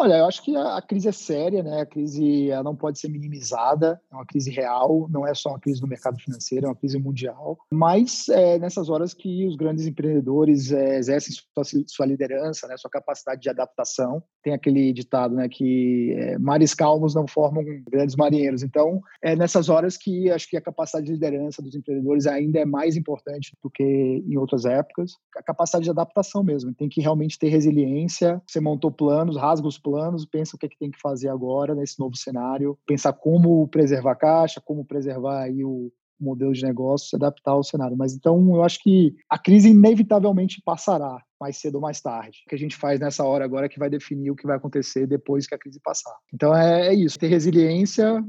[0.00, 1.82] Olha, eu acho que a, crise é séria, né?
[1.82, 5.82] A crise não pode ser minimizada, é uma crise real, não é só uma crise
[5.82, 7.58] no mercado financeiro, é uma crise mundial.
[7.70, 12.78] Mas é nessas horas que os grandes empreendedores é, exercem sua, sua, liderança, né?
[12.78, 14.22] Sua capacidade de adaptação.
[14.42, 15.48] Tem aquele ditado, né?
[15.48, 18.62] Que é, mares calmos não formam grandes marinheiros.
[18.62, 22.64] Então, é nessas horas que acho que a capacidade de liderança dos empreendedores ainda é
[22.64, 25.12] mais importante do que em outras épocas.
[25.36, 26.74] A capacidade de adaptação mesmo.
[26.74, 28.40] Tem que realmente ter resiliência.
[28.46, 31.74] Você montou planos, rasga os planos, pensa o que, é que tem que fazer agora
[31.74, 37.08] nesse novo cenário, pensar como preservar a caixa, como preservar aí o modelo de negócio,
[37.08, 37.96] se adaptar ao cenário.
[37.96, 42.42] Mas então eu acho que a crise inevitavelmente passará mais cedo ou mais tarde.
[42.46, 44.56] O que a gente faz nessa hora agora é que vai definir o que vai
[44.56, 46.14] acontecer depois que a crise passar.
[46.32, 48.22] Então é, é isso, ter resiliência,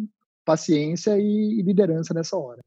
[0.45, 2.61] paciência e liderança nessa hora.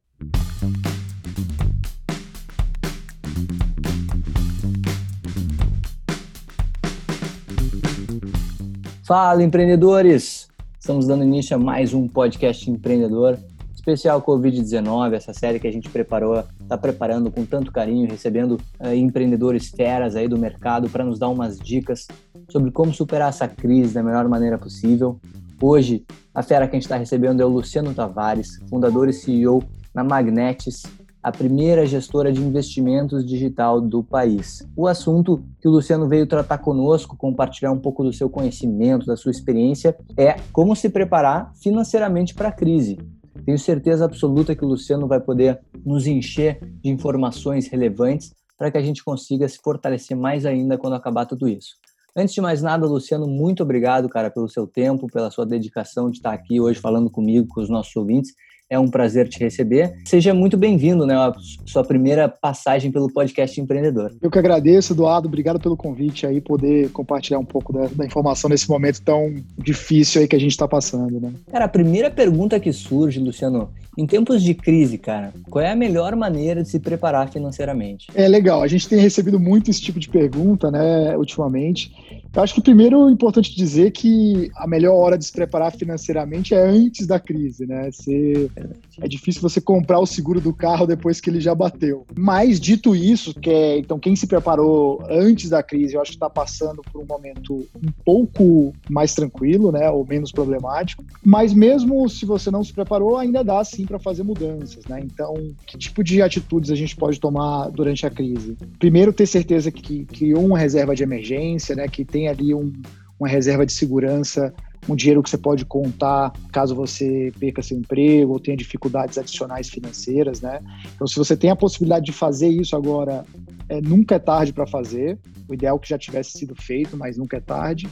[9.05, 10.47] Fala, empreendedores!
[10.79, 13.39] Estamos dando início a mais um podcast empreendedor,
[13.85, 18.93] especial Covid-19, essa série que a gente preparou, está preparando com tanto carinho, recebendo uh,
[18.93, 22.07] empreendedores feras aí do mercado para nos dar umas dicas
[22.49, 25.19] sobre como superar essa crise da melhor maneira possível.
[25.61, 29.63] Hoje, a fera que a gente está recebendo é o Luciano Tavares, fundador e CEO
[29.93, 30.83] na Magnetis,
[31.25, 34.67] a primeira gestora de investimentos digital do país.
[34.75, 39.17] O assunto que o Luciano veio tratar conosco, compartilhar um pouco do seu conhecimento, da
[39.17, 42.99] sua experiência, é como se preparar financeiramente para a crise.
[43.45, 48.77] Tenho certeza absoluta que o Luciano vai poder nos encher de informações relevantes para que
[48.77, 51.75] a gente consiga se fortalecer mais ainda quando acabar tudo isso.
[52.17, 56.17] Antes de mais nada, Luciano, muito obrigado, cara, pelo seu tempo, pela sua dedicação de
[56.17, 58.33] estar aqui hoje falando comigo, com os nossos ouvintes.
[58.67, 59.93] É um prazer te receber.
[60.05, 61.13] Seja muito bem-vindo, né?
[61.13, 61.35] A
[61.67, 64.11] sua primeira passagem pelo podcast Empreendedor.
[64.19, 65.27] Eu que agradeço, Eduardo.
[65.27, 70.21] Obrigado pelo convite aí, poder compartilhar um pouco da, da informação nesse momento tão difícil
[70.21, 71.31] aí que a gente está passando, né?
[71.51, 75.75] Cara, a primeira pergunta que surge, Luciano, em tempos de crise, cara, qual é a
[75.75, 78.07] melhor maneira de se preparar financeiramente?
[78.15, 78.63] É legal.
[78.63, 81.91] A gente tem recebido muito esse tipo de pergunta, né, ultimamente.
[82.35, 86.53] Eu acho que primeiro é importante dizer que a melhor hora de se preparar financeiramente
[86.53, 87.89] é antes da crise, né?
[87.89, 88.51] Você,
[88.99, 92.05] é difícil você comprar o seguro do carro depois que ele já bateu.
[92.13, 96.17] Mas dito isso, que é, então quem se preparou antes da crise, eu acho que
[96.17, 99.89] está passando por um momento um pouco mais tranquilo, né?
[99.89, 101.05] Ou menos problemático.
[101.23, 104.99] Mas mesmo se você não se preparou, ainda dá sim para fazer mudanças, né?
[105.01, 105.35] Então,
[105.65, 108.57] que tipo de atitudes a gente pode tomar durante a crise?
[108.77, 111.87] Primeiro, ter certeza que criou uma reserva de emergência, né?
[111.87, 112.71] Que tem ali um,
[113.19, 114.53] uma reserva de segurança,
[114.87, 119.69] um dinheiro que você pode contar caso você perca seu emprego ou tenha dificuldades adicionais
[119.69, 120.59] financeiras, né?
[120.93, 123.25] Então, se você tem a possibilidade de fazer isso agora,
[123.67, 125.17] é, nunca é tarde para fazer.
[125.47, 127.87] O ideal é que já tivesse sido feito, mas nunca é tarde.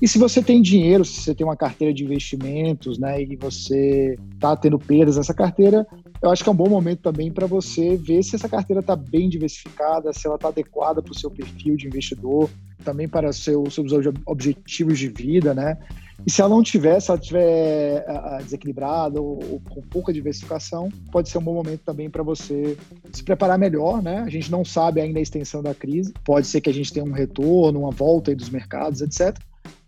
[0.00, 4.16] E se você tem dinheiro, se você tem uma carteira de investimentos, né, e você
[4.34, 5.86] está tendo perdas nessa carteira,
[6.22, 8.94] eu acho que é um bom momento também para você ver se essa carteira está
[8.94, 12.48] bem diversificada, se ela está adequada para o seu perfil de investidor,
[12.84, 13.92] também para seu, seus
[14.24, 15.78] objetivos de vida, né?
[16.24, 18.04] E se ela não tiver, se ela estiver
[18.44, 22.76] desequilibrada ou, ou, com pouca diversificação, pode ser um bom momento também para você
[23.12, 24.18] se preparar melhor, né?
[24.18, 27.04] A gente não sabe ainda a extensão da crise, pode ser que a gente tenha
[27.04, 29.36] um retorno, uma volta dos mercados, etc.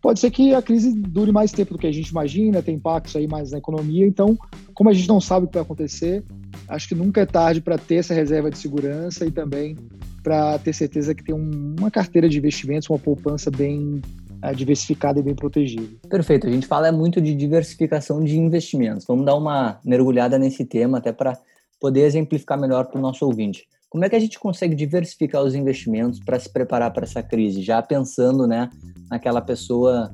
[0.03, 3.15] Pode ser que a crise dure mais tempo do que a gente imagina, tem impactos
[3.17, 4.07] aí mais na economia.
[4.07, 4.37] Então,
[4.75, 6.25] como a gente não sabe o que vai acontecer,
[6.69, 9.77] acho que nunca é tarde para ter essa reserva de segurança e também
[10.23, 14.03] para ter certeza que tem um, uma carteira de investimentos, uma poupança bem
[14.43, 15.87] uh, diversificada e bem protegida.
[16.09, 16.47] Perfeito.
[16.47, 19.05] A gente fala muito de diversificação de investimentos.
[19.07, 21.39] Vamos dar uma mergulhada nesse tema até para
[21.81, 23.67] poder exemplificar melhor para o nosso ouvinte.
[23.91, 27.63] Como é que a gente consegue diversificar os investimentos para se preparar para essa crise?
[27.63, 28.69] Já pensando, né,
[29.09, 30.13] naquela pessoa.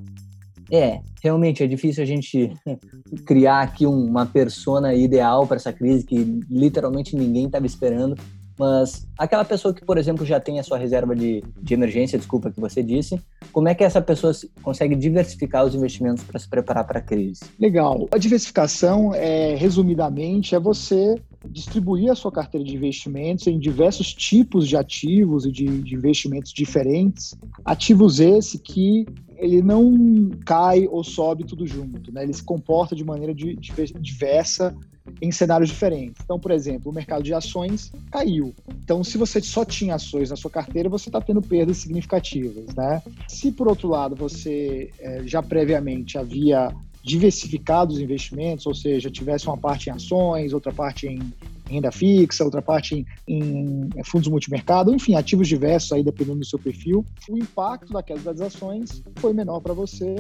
[0.70, 2.52] É, realmente é difícil a gente
[3.26, 8.16] criar aqui uma persona ideal para essa crise que literalmente ninguém estava esperando.
[8.60, 12.50] Mas aquela pessoa que, por exemplo, já tem a sua reserva de, de emergência, desculpa
[12.50, 13.18] que você disse,
[13.52, 17.40] como é que essa pessoa consegue diversificar os investimentos para se preparar para a crise?
[17.58, 18.06] Legal.
[18.12, 21.14] A diversificação, é, resumidamente, é você
[21.48, 26.52] distribuir a sua carteira de investimentos em diversos tipos de ativos e de, de investimentos
[26.52, 27.34] diferentes.
[27.64, 29.06] Ativos esse que
[29.40, 32.22] ele não cai ou sobe tudo junto, né?
[32.22, 34.76] Ele se comporta de maneira de, de, diversa
[35.20, 36.22] em cenários diferentes.
[36.22, 38.54] Então, por exemplo, o mercado de ações caiu.
[38.84, 43.02] Então, se você só tinha ações na sua carteira, você está tendo perdas significativas, né?
[43.26, 46.72] Se por outro lado você é, já previamente havia
[47.02, 51.32] diversificados os investimentos, ou seja, tivesse uma parte em ações, outra parte em
[51.70, 56.58] renda fixa, outra parte em, em fundos multimercado, enfim, ativos diversos aí dependendo do seu
[56.58, 60.16] perfil, o impacto da queda das ações foi menor para você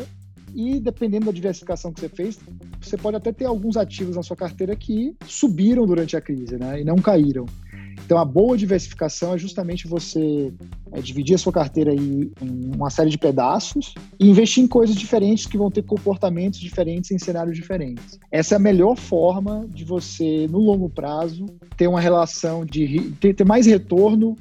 [0.54, 2.38] e dependendo da diversificação que você fez,
[2.80, 6.80] você pode até ter alguns ativos na sua carteira que subiram durante a crise, né?
[6.80, 7.46] E não caíram.
[8.10, 10.52] Então, a boa diversificação é justamente você
[10.90, 14.96] é, dividir a sua carteira em, em, uma série de pedaços e investir em coisas
[14.96, 18.18] diferentes que vão ter comportamentos diferentes em cenários diferentes.
[18.28, 21.46] Essa é a melhor forma de você, no longo prazo,
[21.76, 24.36] ter uma relação de ter, ter mais retorno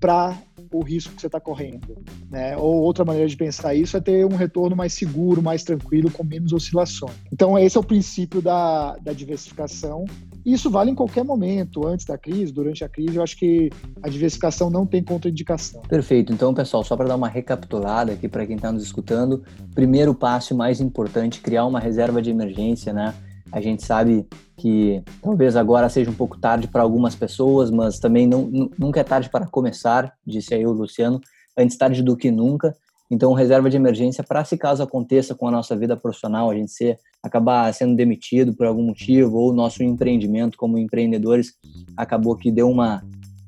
[0.00, 0.38] para
[0.72, 1.98] o risco que você está correndo.
[2.30, 2.56] Né?
[2.56, 6.24] Ou outra maneira de pensar isso é ter um retorno mais seguro, mais tranquilo, com
[6.24, 7.16] menos oscilações.
[7.30, 10.06] Então, esse é o princípio da, da diversificação.
[10.44, 13.16] Isso vale em qualquer momento, antes da crise, durante a crise.
[13.16, 13.70] Eu acho que
[14.02, 15.82] a diversificação não tem contraindicação.
[15.82, 16.32] Perfeito.
[16.32, 19.42] Então, pessoal, só para dar uma recapitulada aqui para quem está nos escutando,
[19.74, 23.14] primeiro passo mais importante, criar uma reserva de emergência, né?
[23.52, 24.26] A gente sabe
[24.56, 29.04] que talvez agora seja um pouco tarde para algumas pessoas, mas também não, nunca é
[29.04, 31.20] tarde para começar, disse aí o Luciano,
[31.56, 32.74] antes tarde do que nunca.
[33.10, 36.70] Então, reserva de emergência para se caso aconteça com a nossa vida profissional, a gente
[36.70, 41.54] ser, acabar sendo demitido por algum motivo, ou nosso empreendimento como empreendedores
[41.96, 43.02] acabou que deu uma,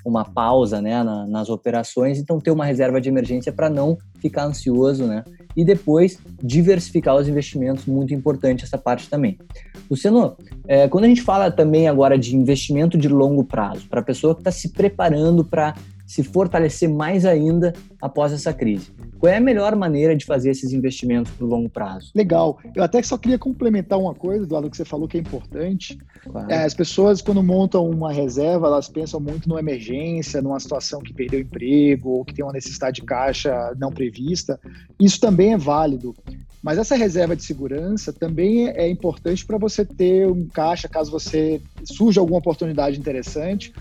[0.05, 4.44] uma pausa né, na, nas operações, então ter uma reserva de emergência para não ficar
[4.44, 5.25] ansioso, né?
[5.55, 9.38] E depois diversificar os investimentos, muito importante essa parte também.
[9.91, 10.37] Luciano,
[10.67, 14.35] é, quando a gente fala também agora de investimento de longo prazo, para a pessoa
[14.35, 15.75] que está se preparando para
[16.12, 18.91] se fortalecer mais ainda após essa crise.
[19.19, 22.11] Qual é a melhor maneira de fazer esses investimentos para o longo prazo?
[22.14, 22.59] Legal.
[22.76, 25.97] Eu até só queria complementar uma coisa, do lado que você falou que é importante.
[26.23, 26.50] Claro.
[26.53, 31.14] É, as pessoas, quando montam uma reserva, elas pensam muito numa emergência, numa situação que
[31.14, 34.61] perdeu emprego ou que tem uma necessidade de caixa não prevista.
[35.00, 36.15] Isso também é válido.
[36.62, 41.58] Mas essa reserva de segurança também é importante para você ter um caixa caso você
[41.85, 43.73] surja alguma oportunidade interessante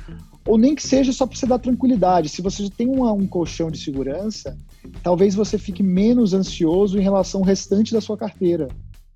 [0.45, 2.29] ou nem que seja só para você dar tranquilidade.
[2.29, 4.57] Se você tem uma, um colchão de segurança,
[5.03, 8.67] talvez você fique menos ansioso em relação ao restante da sua carteira.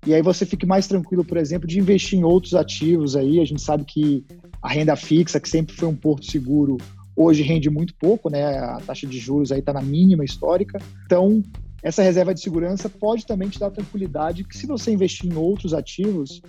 [0.06, 3.40] E aí você fique mais tranquilo, por exemplo, de investir em outros ativos aí.
[3.40, 4.24] A gente sabe que
[4.62, 6.76] a renda fixa, que sempre foi um porto seguro,
[7.16, 8.58] hoje rende muito pouco, né?
[8.58, 10.78] A taxa de juros aí está na mínima histórica.
[11.04, 11.42] Então,
[11.82, 15.74] essa reserva de segurança pode também te dar tranquilidade que se você investir em outros
[15.74, 16.40] ativos,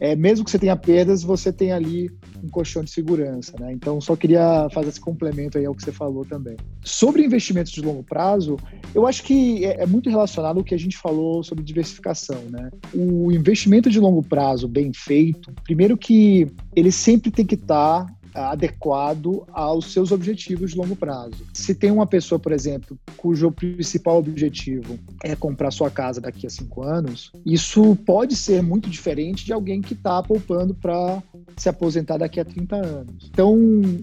[0.00, 2.10] é, mesmo que você tenha perdas, você tem ali
[2.42, 3.70] um colchão de segurança, né?
[3.70, 6.56] Então, só queria fazer esse complemento aí ao que você falou também.
[6.82, 8.56] Sobre investimentos de longo prazo,
[8.94, 12.70] eu acho que é, é muito relacionado ao que a gente falou sobre diversificação, né?
[12.94, 18.19] O investimento de longo prazo bem feito, primeiro que ele sempre tem que estar tá
[18.34, 21.46] adequado aos seus objetivos de longo prazo.
[21.52, 26.50] Se tem uma pessoa, por exemplo, cujo principal objetivo é comprar sua casa daqui a
[26.50, 31.22] cinco anos, isso pode ser muito diferente de alguém que está poupando para
[31.56, 33.30] se aposentar daqui a 30 anos.
[33.30, 33.58] Então,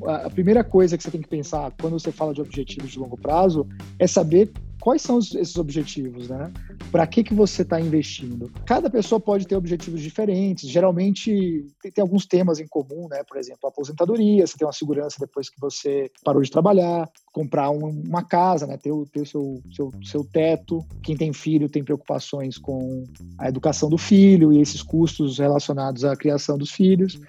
[0.05, 3.17] a primeira coisa que você tem que pensar quando você fala de objetivos de longo
[3.17, 4.51] prazo é saber
[4.87, 6.49] quais são esses objetivos, né?
[6.93, 8.49] Para que, que você está investindo?
[8.65, 10.69] Cada pessoa pode ter objetivos diferentes.
[10.69, 13.21] Geralmente tem, tem, alguns temas em comum, né?
[13.27, 17.89] Por exemplo, aposentadoria, você tem uma segurança depois que você parou de trabalhar, comprar um,
[17.89, 18.77] uma casa, né?
[18.77, 20.79] Ter, ter o seu, seu, seu teto.
[21.03, 23.03] Quem tem filho tem preocupações com
[23.37, 27.19] a educação do filho e esses custos relacionados à criação dos filhos.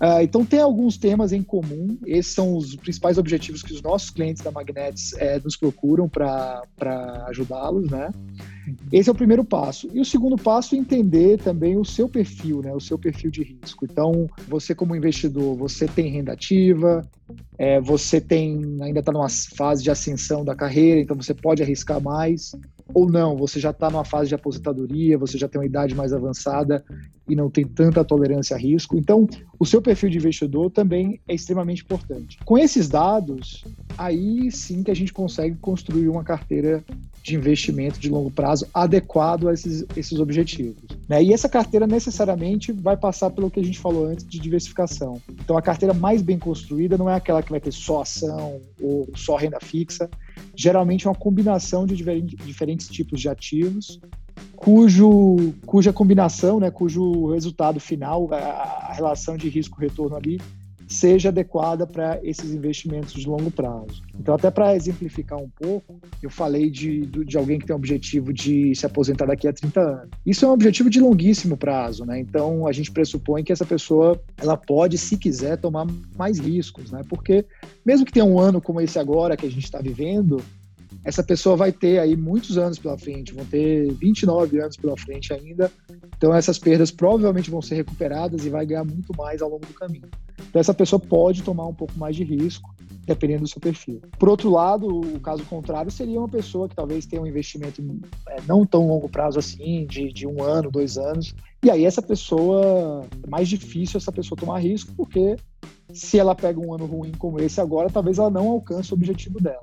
[0.00, 1.98] Uh, então, tem alguns temas em comum.
[2.06, 6.62] Esses são os principais objetivos que os nossos clientes da Magnets é, nos procuram para
[7.28, 8.10] ajudá-los, né?
[8.90, 9.90] Esse é o primeiro passo.
[9.92, 12.72] E o segundo passo é entender também o seu perfil, né?
[12.72, 13.84] O seu perfil de risco.
[13.84, 17.06] Então, você como investidor, você tem renda ativa,
[17.58, 22.00] é, você tem ainda está numa fase de ascensão da carreira, então você pode arriscar
[22.00, 22.52] mais
[22.94, 26.12] ou não, você já está numa fase de aposentadoria, você já tem uma idade mais
[26.12, 26.84] avançada
[27.28, 28.96] e não tem tanta tolerância a risco.
[28.96, 29.28] Então,
[29.58, 32.38] o seu perfil de investidor também é extremamente importante.
[32.44, 33.64] Com esses dados,
[33.96, 36.84] aí sim que a gente consegue construir uma carteira
[37.22, 40.76] de investimento de longo prazo adequado a esses, esses objetivos.
[41.08, 41.22] Né?
[41.22, 45.20] E essa carteira necessariamente vai passar pelo que a gente falou antes de diversificação.
[45.30, 49.08] Então, a carteira mais bem construída não é aquela que vai ter só ação ou
[49.14, 50.08] só renda fixa.
[50.54, 54.00] Geralmente é uma combinação de diferentes tipos de ativos
[54.56, 60.40] cujo, cuja combinação, né, cujo resultado final, a, relação de risco-retorno ali,
[60.90, 64.02] seja adequada para esses investimentos de longo prazo.
[64.18, 68.32] Então, até para exemplificar um pouco, eu falei de, de alguém que tem o objetivo
[68.32, 70.10] de se aposentar daqui a 30 anos.
[70.26, 72.18] Isso é um objetivo de longuíssimo prazo, né?
[72.18, 75.86] Então, a gente pressupõe que essa pessoa ela pode, se quiser, tomar
[76.18, 77.02] mais riscos, né?
[77.08, 77.46] Porque
[77.86, 80.42] mesmo que tenha um ano como esse agora que a gente está vivendo,
[81.04, 85.32] essa pessoa vai ter aí muitos anos pela frente, vão ter 29 anos pela frente
[85.32, 85.70] ainda.
[86.16, 89.74] Então essas perdas provavelmente vão ser recuperadas e vai ganhar muito mais ao longo do
[89.74, 90.08] caminho.
[90.48, 94.00] Então, essa pessoa pode tomar um pouco mais de risco, dependendo do seu perfil.
[94.18, 97.82] Por outro lado, o caso contrário seria uma pessoa que talvez tenha um investimento
[98.28, 102.02] é, não tão longo prazo assim, de, de um ano, dois anos, e aí essa
[102.02, 105.36] pessoa, é mais difícil essa pessoa tomar risco, porque
[105.92, 109.40] se ela pega um ano ruim como esse agora, talvez ela não alcance o objetivo
[109.40, 109.60] dela.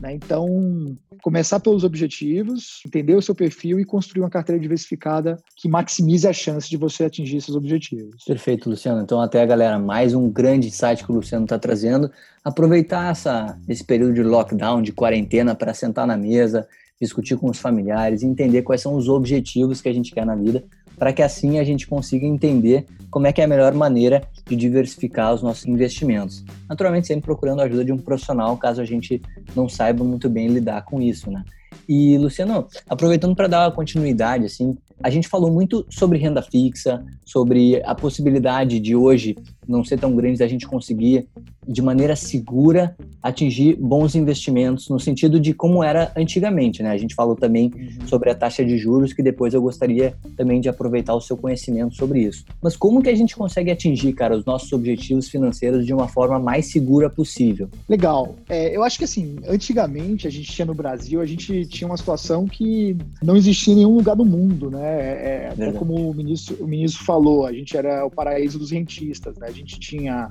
[0.00, 0.14] Né?
[0.14, 6.26] Então, começar pelos objetivos, entender o seu perfil e construir uma carteira diversificada que maximize
[6.26, 8.24] a chance de você atingir esses objetivos.
[8.24, 9.02] Perfeito, Luciano.
[9.02, 12.10] Então, até galera, mais um grande insight que o Luciano está trazendo.
[12.44, 16.66] Aproveitar essa, esse período de lockdown, de quarentena, para sentar na mesa,
[17.00, 20.64] discutir com os familiares, entender quais são os objetivos que a gente quer na vida
[20.98, 24.56] para que assim a gente consiga entender como é que é a melhor maneira de
[24.56, 26.44] diversificar os nossos investimentos.
[26.68, 29.22] Naturalmente, sempre procurando a ajuda de um profissional, caso a gente
[29.54, 31.44] não saiba muito bem lidar com isso, né?
[31.88, 37.04] E, Luciano, aproveitando para dar uma continuidade, assim, a gente falou muito sobre renda fixa,
[37.24, 41.26] sobre a possibilidade de hoje não ser tão grande da gente conseguir,
[41.66, 46.90] de maneira segura, atingir bons investimentos, no sentido de como era antigamente, né?
[46.90, 48.06] A gente falou também uhum.
[48.06, 51.94] sobre a taxa de juros, que depois eu gostaria também de aproveitar o seu conhecimento
[51.96, 52.44] sobre isso.
[52.62, 56.38] Mas como que a gente consegue atingir, cara, os nossos objetivos financeiros de uma forma
[56.38, 57.68] mais segura possível?
[57.88, 58.36] Legal.
[58.48, 61.96] É, eu acho que, assim, antigamente, a gente tinha no Brasil, a gente tinha uma
[61.96, 64.82] situação que não existia em nenhum lugar do mundo, né?
[64.82, 68.70] É, é até como o ministro, o ministro falou, a gente era o paraíso dos
[68.70, 69.46] rentistas, né?
[69.46, 70.30] A gente tinha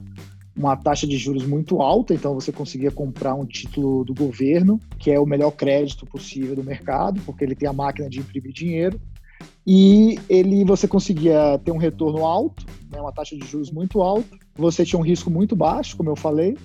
[0.56, 5.12] uma taxa de juros muito alta, então você conseguia comprar um título do governo, que
[5.12, 9.02] é o melhor crédito possível do mercado, porque ele tem a máquina de imprimir dinheiro,
[9.66, 14.38] e ele você conseguia ter um retorno alto, né, uma taxa de juros muito alta,
[14.56, 16.56] você tinha um risco muito baixo, como eu falei,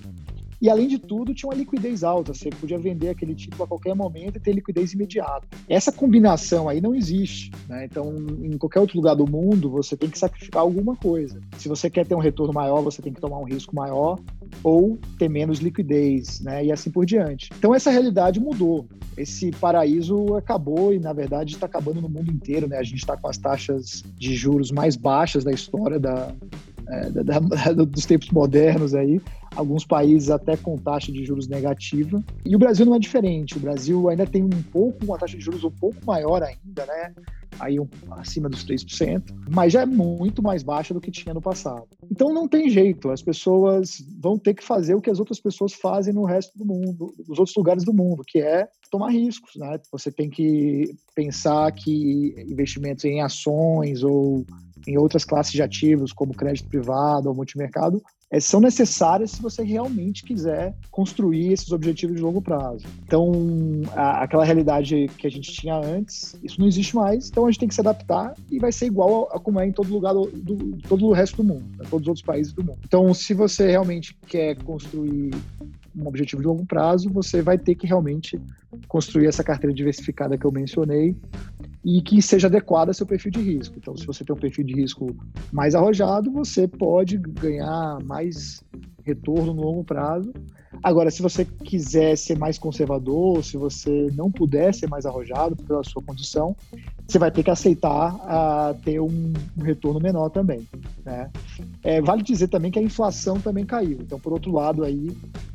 [0.61, 2.33] e, além de tudo, tinha uma liquidez alta.
[2.33, 5.47] Você podia vender aquele título a qualquer momento e ter liquidez imediata.
[5.67, 7.51] Essa combinação aí não existe.
[7.67, 7.85] Né?
[7.85, 11.39] Então, em qualquer outro lugar do mundo, você tem que sacrificar alguma coisa.
[11.57, 14.19] Se você quer ter um retorno maior, você tem que tomar um risco maior
[14.63, 16.65] ou ter menos liquidez, né?
[16.65, 17.49] e assim por diante.
[17.57, 18.85] Então, essa realidade mudou.
[19.17, 22.67] Esse paraíso acabou e, na verdade, está acabando no mundo inteiro.
[22.67, 22.77] Né?
[22.77, 26.33] A gente está com as taxas de juros mais baixas da história da,
[26.89, 29.21] é, da, da, dos tempos modernos aí,
[29.55, 32.23] alguns países até com taxa de juros negativa.
[32.45, 33.57] E o Brasil não é diferente.
[33.57, 37.13] O Brasil ainda tem um pouco, uma taxa de juros um pouco maior ainda, né?
[37.59, 41.41] Aí um, acima dos 3%, mas já é muito mais baixa do que tinha no
[41.41, 41.87] passado.
[42.09, 45.73] Então não tem jeito, as pessoas vão ter que fazer o que as outras pessoas
[45.73, 49.79] fazem no resto do mundo, nos outros lugares do mundo, que é tomar riscos, né?
[49.91, 54.45] Você tem que pensar que investimentos em ações ou
[54.87, 59.63] em outras classes de ativos, como crédito privado ou multimercado, é, são necessárias se você
[59.63, 62.85] realmente quiser construir esses objetivos de longo prazo.
[63.03, 63.31] Então,
[63.95, 67.59] a, aquela realidade que a gente tinha antes, isso não existe mais, então a gente
[67.59, 70.13] tem que se adaptar e vai ser igual a, a como é em todo lugar
[70.13, 72.79] do, do todo o resto do mundo, né, todos os outros países do mundo.
[72.85, 75.31] Então, se você realmente quer construir
[75.95, 78.39] um objetivo de longo prazo, você vai ter que realmente
[78.87, 81.15] construir essa carteira diversificada que eu mencionei
[81.83, 83.75] e que seja adequada ao seu perfil de risco.
[83.77, 85.15] Então, se você tem um perfil de risco
[85.51, 88.63] mais arrojado, você pode ganhar mais
[89.03, 90.31] retorno no longo prazo.
[90.83, 95.83] Agora, se você quiser ser mais conservador, se você não puder ser mais arrojado pela
[95.83, 96.55] sua condição,
[97.07, 100.67] você vai ter que aceitar uh, ter um, um, retorno menor também.
[101.03, 101.29] Né?
[101.83, 103.97] É, vale dizer também que a inflação também caiu.
[104.01, 105.11] Então, por outro lado, aí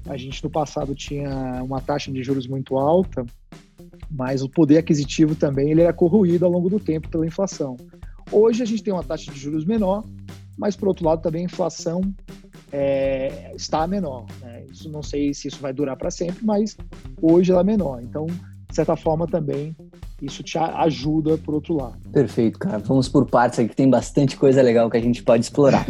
[0.08, 3.03] a gente no passado tinha uma taxa de juros muito alta
[4.10, 7.76] mas o poder aquisitivo também ele era corroído ao longo do tempo pela inflação.
[8.30, 10.04] Hoje a gente tem uma taxa de juros menor,
[10.56, 12.00] mas por outro lado também a inflação
[12.72, 14.26] é, está menor.
[14.40, 14.64] Né?
[14.70, 16.76] Isso não sei se isso vai durar para sempre, mas
[17.20, 18.02] hoje ela é menor.
[18.02, 19.76] Então, de certa forma também
[20.22, 21.98] isso te ajuda por outro lado.
[22.12, 22.78] Perfeito, cara.
[22.78, 25.84] Vamos por partes aqui, tem bastante coisa legal que a gente pode explorar.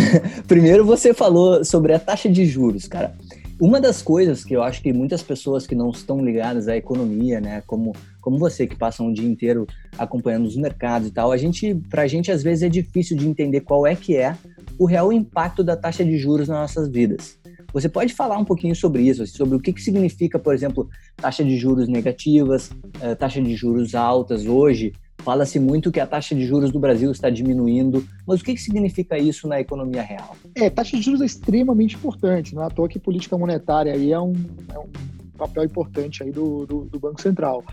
[0.46, 3.14] Primeiro, você falou sobre a taxa de juros, cara.
[3.60, 7.42] Uma das coisas que eu acho que muitas pessoas que não estão ligadas à economia,
[7.42, 9.66] né, como, como você que passa um dia inteiro
[9.98, 13.60] acompanhando os mercados e tal, a gente, pra gente às vezes é difícil de entender
[13.60, 14.34] qual é que é
[14.78, 17.38] o real impacto da taxa de juros nas nossas vidas.
[17.70, 21.44] Você pode falar um pouquinho sobre isso, sobre o que, que significa, por exemplo, taxa
[21.44, 22.70] de juros negativas,
[23.02, 27.10] eh, taxa de juros altas hoje, Fala-se muito que a taxa de juros do Brasil
[27.10, 30.36] está diminuindo, mas o que, significa isso na economia real?
[30.54, 34.12] É, taxa de juros é extremamente importante, não é à toa que política monetária aí
[34.12, 34.32] é um,
[34.72, 34.88] é um
[35.36, 37.64] papel importante aí do, do, do Banco Central.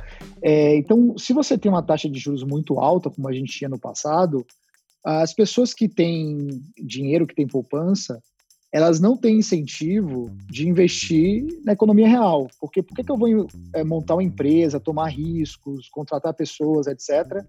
[0.42, 3.70] É, então, se você tem uma taxa de juros muito alta, como a gente tinha
[3.70, 4.46] no passado,
[5.04, 8.22] as pessoas que têm dinheiro, que têm poupança,
[8.72, 12.48] elas não têm incentivo de investir na economia real.
[12.60, 17.44] Porque por que eu vou é, montar uma empresa, tomar riscos, contratar pessoas, etc.,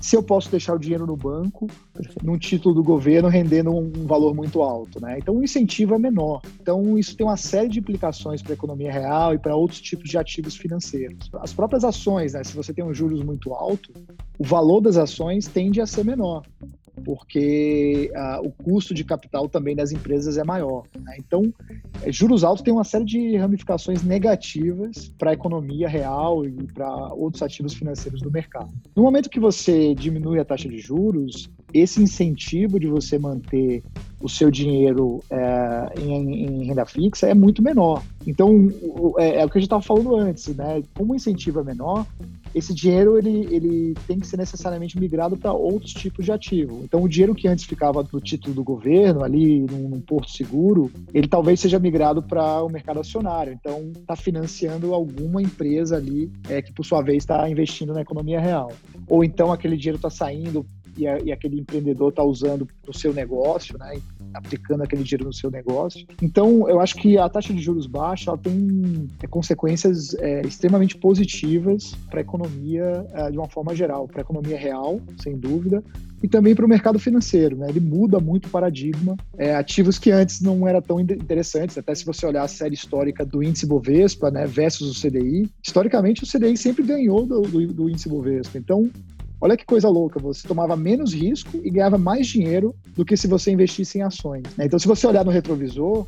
[0.00, 1.66] se eu posso deixar o dinheiro no banco,
[2.22, 5.00] num título do governo, rendendo um, um valor muito alto?
[5.00, 5.18] Né?
[5.18, 6.40] Então, o incentivo é menor.
[6.60, 10.08] Então, isso tem uma série de implicações para a economia real e para outros tipos
[10.08, 11.30] de ativos financeiros.
[11.34, 13.92] As próprias ações, né, se você tem um juros muito alto,
[14.38, 16.42] o valor das ações tende a ser menor
[17.04, 20.84] porque uh, o custo de capital também das empresas é maior.
[20.98, 21.16] Né?
[21.18, 21.52] Então,
[22.02, 26.88] é, juros altos têm uma série de ramificações negativas para a economia real e para
[27.14, 28.70] outros ativos financeiros do mercado.
[28.94, 33.82] No momento que você diminui a taxa de juros, esse incentivo de você manter
[34.22, 38.02] o seu dinheiro é, em, em, renda fixa é muito menor.
[38.26, 38.68] Então,
[39.18, 40.82] é, é o que a gente estava falando antes, né?
[40.94, 42.06] Como o incentivo é menor,
[42.54, 46.80] esse dinheiro ele, ele tem que ser necessariamente migrado para outros tipos de ativo.
[46.84, 50.90] Então, o dinheiro que antes ficava no título do governo, ali num, num porto seguro,
[51.12, 53.52] ele talvez seja migrado para o mercado acionário.
[53.52, 58.40] Então, está financiando alguma empresa ali é, que, por sua vez, está investindo na economia
[58.40, 58.70] real.
[59.08, 60.64] Ou então, aquele dinheiro está saindo
[60.96, 64.00] e, a, e, aquele empreendedor está usando no seu negócio, né?
[64.34, 66.06] aplicando aquele dinheiro no seu negócio.
[66.20, 70.96] Então, eu acho que a taxa de juros baixa ela tem é, consequências é, extremamente
[70.96, 75.82] positivas para a economia é, de uma forma geral, para a economia real, sem dúvida,
[76.22, 77.56] e também para o mercado financeiro.
[77.56, 77.68] Né?
[77.68, 79.16] Ele muda muito o paradigma.
[79.36, 83.24] É, ativos que antes não eram tão interessantes, até se você olhar a série histórica
[83.24, 87.90] do índice Bovespa né, versus o CDI, historicamente o CDI sempre ganhou do, do, do
[87.90, 88.56] índice Bovespa.
[88.56, 88.90] Então,
[89.42, 93.26] Olha que coisa louca, você tomava menos risco e ganhava mais dinheiro do que se
[93.26, 94.44] você investisse em ações.
[94.56, 94.66] Né?
[94.66, 96.06] Então, se você olhar no retrovisor,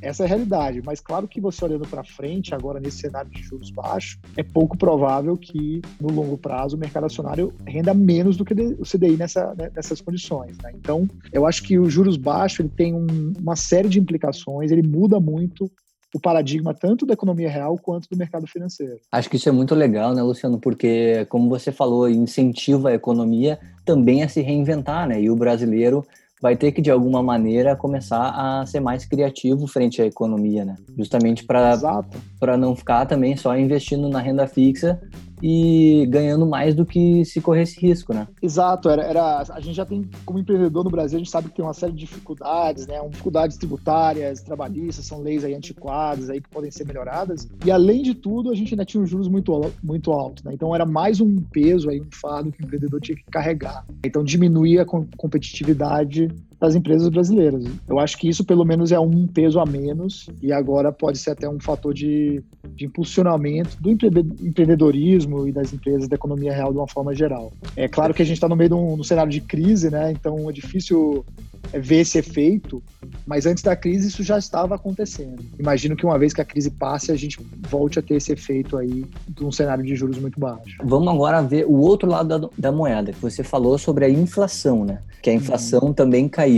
[0.00, 0.82] essa é a realidade.
[0.84, 4.76] Mas claro que você olhando para frente, agora nesse cenário de juros baixos, é pouco
[4.76, 9.54] provável que no longo prazo o mercado acionário renda menos do que o CDI nessa,
[9.54, 10.58] né, nessas condições.
[10.58, 10.72] Né?
[10.74, 14.82] Então, eu acho que o juros baixos ele tem um, uma série de implicações, ele
[14.82, 15.70] muda muito
[16.14, 18.98] o paradigma tanto da economia real quanto do mercado financeiro.
[19.10, 20.58] Acho que isso é muito legal, né, Luciano?
[20.58, 25.20] Porque, como você falou, incentiva a economia também a se reinventar, né?
[25.20, 26.04] E o brasileiro
[26.40, 30.76] vai ter que, de alguma maneira, começar a ser mais criativo frente à economia, né?
[30.98, 35.00] Justamente para não ficar também só investindo na renda fixa
[35.42, 38.28] e ganhando mais do que se corresse risco, né?
[38.40, 41.56] Exato, era, era, a gente já tem, como empreendedor no Brasil, a gente sabe que
[41.56, 43.00] tem uma série de dificuldades, né?
[43.08, 47.48] Dificuldades tributárias, trabalhistas, são leis aí antiquadas aí que podem ser melhoradas.
[47.64, 50.52] E além de tudo, a gente ainda tinha um juros muito, muito altos, né?
[50.54, 53.84] Então era mais um peso aí, um fardo que o empreendedor tinha que carregar.
[54.04, 56.28] Então diminuía a competitividade
[56.62, 57.64] das empresas brasileiras.
[57.88, 61.30] Eu acho que isso, pelo menos, é um peso a menos e agora pode ser
[61.30, 62.40] até um fator de,
[62.76, 67.52] de impulsionamento do empreendedorismo e das empresas da economia real de uma forma geral.
[67.74, 70.12] É claro que a gente está no meio de um, um cenário de crise, né?
[70.12, 71.24] Então é difícil
[71.72, 72.80] é, ver esse efeito,
[73.26, 75.42] mas antes da crise isso já estava acontecendo.
[75.58, 78.76] Imagino que uma vez que a crise passe, a gente volte a ter esse efeito
[78.76, 80.76] aí de um cenário de juros muito baixo.
[80.84, 84.84] Vamos agora ver o outro lado da, da moeda, que você falou sobre a inflação,
[84.84, 85.00] né?
[85.20, 85.92] Que a inflação uhum.
[85.92, 86.51] também caiu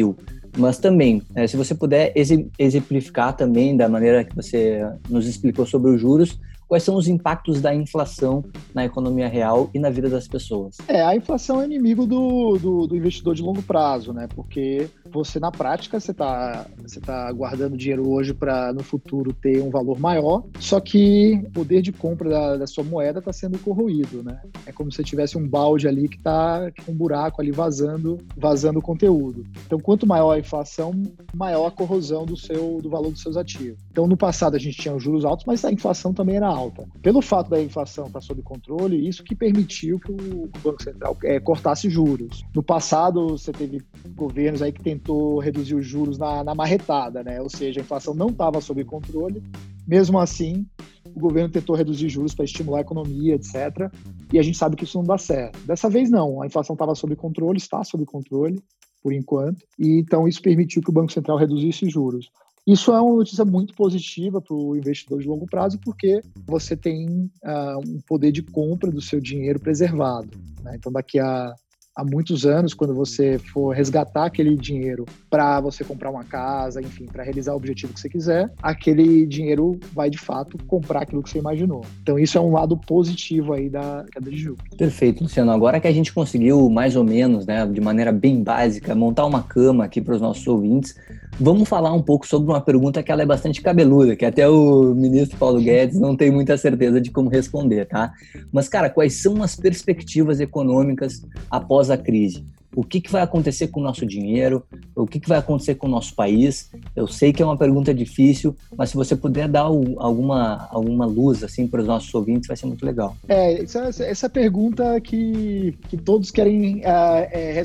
[0.57, 2.13] Mas também, né, se você puder
[2.59, 7.61] exemplificar também da maneira que você nos explicou sobre os juros, quais são os impactos
[7.61, 10.77] da inflação na economia real e na vida das pessoas?
[10.89, 14.29] É, a inflação é inimigo do, do, do investidor de longo prazo, né?
[14.35, 19.63] Porque você, na prática, você está você tá guardando dinheiro hoje para no futuro ter
[19.63, 23.59] um valor maior, só que o poder de compra da, da sua moeda está sendo
[23.59, 24.41] corroído, né?
[24.67, 28.83] É como se tivesse um balde ali que está com um buraco ali vazando, vazando
[28.83, 29.45] conteúdo.
[29.67, 30.93] Então, quanto maior a inflação,
[31.35, 33.79] maior a corrosão do seu do valor dos seus ativos.
[33.91, 36.87] Então, no passado a gente tinha os juros altos, mas a inflação também era alta.
[37.03, 41.39] Pelo fato da inflação estar sob controle, isso que permitiu que o Banco Central é,
[41.39, 42.45] cortasse juros.
[42.55, 43.83] No passado, você teve
[44.15, 47.41] governos aí que tentou reduzir os juros na, na marretada, né?
[47.41, 49.43] Ou seja, a inflação não estava sob controle.
[49.87, 50.67] Mesmo assim,
[51.15, 53.93] o governo tentou reduzir juros para estimular a economia, etc.
[54.33, 55.59] E a gente sabe que isso não dá certo.
[55.67, 58.63] Dessa vez não, a inflação estava sob controle, está sob controle
[59.03, 62.31] por enquanto, e então isso permitiu que o Banco Central reduzisse juros.
[62.67, 67.31] Isso é uma notícia muito positiva para o investidor de longo prazo, porque você tem
[67.45, 70.31] uh, um poder de compra do seu dinheiro preservado.
[70.63, 70.77] Né?
[70.77, 71.55] Então, daqui a
[71.95, 77.07] há muitos anos, quando você for resgatar aquele dinheiro para você comprar uma casa, enfim,
[77.07, 81.31] para realizar o objetivo que você quiser, aquele dinheiro vai de fato comprar aquilo que
[81.31, 81.85] você imaginou.
[82.03, 84.63] Então isso é um lado positivo aí da queda de juros.
[84.77, 85.53] Perfeito, Luciano.
[85.53, 89.43] Agora que a gente conseguiu mais ou menos, né, de maneira bem básica, montar uma
[89.43, 90.97] cama aqui para os nossos ouvintes,
[91.39, 94.95] vamos falar um pouco sobre uma pergunta que ela é bastante cabeluda, que até o
[94.95, 98.13] ministro Paulo Guedes não tem muita certeza de como responder, tá?
[98.53, 102.45] Mas cara, quais são as perspectivas econômicas após a crise.
[102.75, 105.87] O que, que vai acontecer com o nosso dinheiro, o que, que vai acontecer com
[105.87, 106.71] o nosso país.
[106.95, 111.43] Eu sei que é uma pergunta difícil, mas se você puder dar alguma, alguma luz
[111.43, 113.17] assim para os nossos ouvintes, vai ser muito legal.
[113.29, 117.63] É, essa, essa pergunta que, que todos querem uh, é,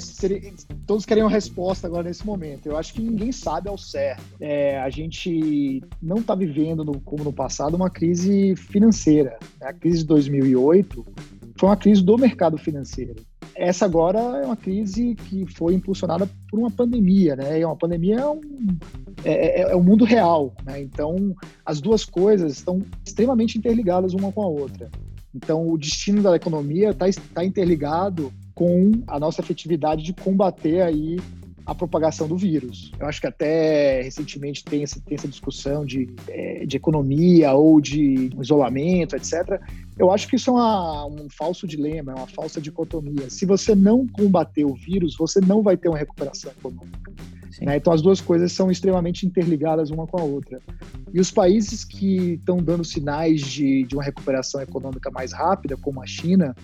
[0.85, 2.67] todos querem uma resposta agora nesse momento.
[2.67, 4.23] Eu acho que ninguém sabe ao certo.
[4.39, 9.37] É, a gente não está vivendo, no, como no passado, uma crise financeira.
[9.61, 11.05] A crise de 2008
[11.57, 13.15] foi uma crise do mercado financeiro.
[13.59, 17.59] Essa agora é uma crise que foi impulsionada por uma pandemia, né?
[17.59, 18.39] E uma pandemia é um,
[19.25, 20.81] é, é, é um mundo real, né?
[20.81, 24.89] Então, as duas coisas estão extremamente interligadas uma com a outra.
[25.35, 31.17] Então, o destino da economia está tá interligado com a nossa efetividade de combater aí
[31.69, 32.91] a propagação do vírus.
[32.99, 37.79] Eu acho que até recentemente tem essa, tem essa discussão de, é, de economia ou
[37.79, 39.61] de isolamento, etc.
[39.95, 43.29] Eu acho que isso é uma, um falso dilema, é uma falsa dicotomia.
[43.29, 47.11] Se você não combater o vírus, você não vai ter uma recuperação econômica.
[47.61, 47.77] Né?
[47.77, 50.59] Então as duas coisas são extremamente interligadas uma com a outra.
[51.13, 56.01] E os países que estão dando sinais de, de uma recuperação econômica mais rápida, como
[56.01, 56.55] a China,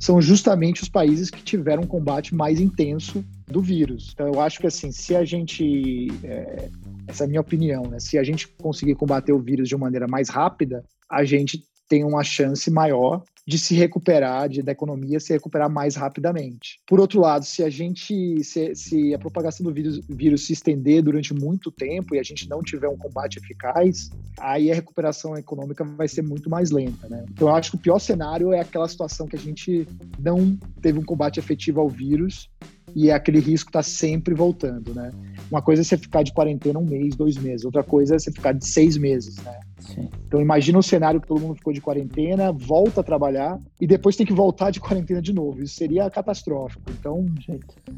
[0.00, 4.10] são justamente os países que tiveram um combate mais intenso do vírus.
[4.14, 6.70] Então, eu acho que assim, se a gente, é,
[7.06, 8.00] essa é a minha opinião, né?
[8.00, 12.04] Se a gente conseguir combater o vírus de uma maneira mais rápida, a gente tem
[12.04, 16.78] uma chance maior de se recuperar, de, da economia se recuperar mais rapidamente.
[16.86, 21.02] Por outro lado, se a gente, se, se a propagação do vírus, vírus, se estender
[21.02, 25.82] durante muito tempo e a gente não tiver um combate eficaz, aí a recuperação econômica
[25.82, 27.24] vai ser muito mais lenta, né?
[27.28, 29.84] Então, eu acho que o pior cenário é aquela situação que a gente
[30.16, 32.48] não teve um combate efetivo ao vírus
[32.94, 35.10] e aquele risco está sempre voltando, né?
[35.50, 38.30] Uma coisa é você ficar de quarentena um mês, dois meses, outra coisa é você
[38.30, 39.58] ficar de seis meses, né?
[39.80, 40.08] Sim.
[40.26, 44.16] Então imagina um cenário que todo mundo ficou de quarentena, volta a trabalhar e depois
[44.16, 45.62] tem que voltar de quarentena de novo.
[45.62, 46.82] Isso seria catastrófico.
[46.90, 47.26] Então,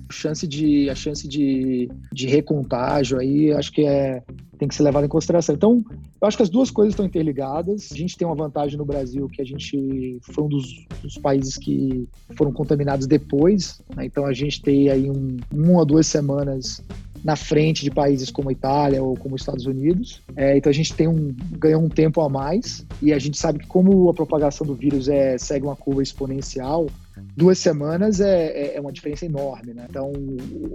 [0.09, 4.23] a chance de a chance de, de recontágio aí, acho que é
[4.63, 5.57] tem que ser levado em consideração.
[5.57, 5.85] Então,
[6.21, 7.91] eu acho que as duas coisas estão interligadas.
[7.91, 11.57] A gente tem uma vantagem no Brasil que a gente foi um dos, dos países
[11.57, 13.83] que foram contaminados depois.
[13.97, 14.07] Né?
[14.07, 16.81] Então, a gente tem aí um, uma ou duas semanas
[17.25, 20.21] na frente de países como a Itália ou como os Estados Unidos.
[20.37, 23.61] É, então a gente tem um ganhou um tempo a mais e a gente sabe
[23.61, 26.87] que como a propagação do vírus é segue uma curva exponencial,
[27.37, 29.87] duas semanas é, é, é, uma diferença enorme, né?
[29.89, 30.13] Então,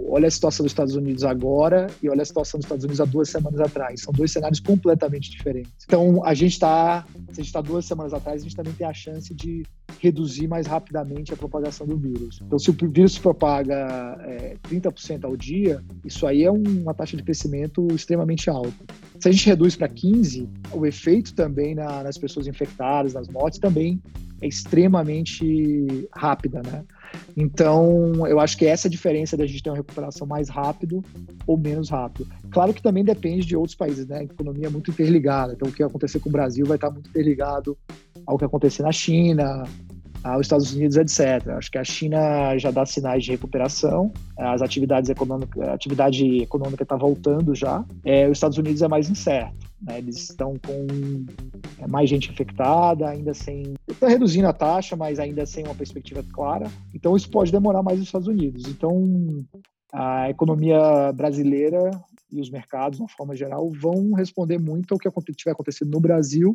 [0.08, 3.04] olha a situação dos Estados Unidos agora e olha a situação dos Estados Unidos há
[3.04, 4.02] duas semanas atrás.
[4.02, 5.72] São dois cenários completamente diferentes.
[5.84, 8.86] Então, a gente está, se a gente está duas semanas atrás, a gente também tem
[8.86, 9.64] a chance de
[10.00, 12.40] reduzir mais rapidamente a propagação do vírus.
[12.44, 17.16] Então, se o vírus se propaga é, 30% ao dia, isso aí é uma taxa
[17.16, 18.84] de crescimento extremamente alta.
[19.20, 23.58] Se a gente reduz para 15%, o efeito também na, nas pessoas infectadas, nas mortes,
[23.58, 24.00] também
[24.40, 26.84] é extremamente rápida, né?
[27.36, 31.02] Então, eu acho que essa é a diferença da gente ter uma recuperação mais rápido
[31.46, 32.28] ou menos rápido.
[32.50, 34.18] Claro que também depende de outros países, né?
[34.18, 35.54] A economia é muito interligada.
[35.54, 37.76] Então, o que acontecer com o Brasil vai estar muito interligado
[38.26, 39.64] ao que acontecer na China,
[40.22, 41.48] aos Estados Unidos, etc.
[41.56, 46.82] Acho que a China já dá sinais de recuperação, as atividades econômicas, a atividade econômica
[46.82, 47.84] está voltando já.
[48.04, 49.68] É, os Estados Unidos é mais incerto.
[49.80, 49.98] Né?
[49.98, 50.86] Eles estão com
[51.78, 53.74] é, mais gente infectada, ainda sem.
[53.86, 56.70] Está reduzindo a taxa, mas ainda sem uma perspectiva clara.
[56.94, 58.66] Então, isso pode demorar mais nos Estados Unidos.
[58.66, 59.44] Então,
[59.92, 61.90] a economia brasileira
[62.30, 66.00] e os mercados, de uma forma geral, vão responder muito ao que estiver acontecendo no
[66.00, 66.54] Brasil,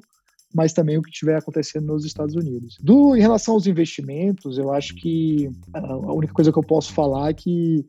[0.54, 2.78] mas também o que estiver acontecendo nos Estados Unidos.
[2.82, 7.30] Do, em relação aos investimentos, eu acho que a única coisa que eu posso falar
[7.30, 7.86] é que